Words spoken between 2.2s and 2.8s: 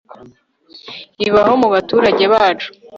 bacu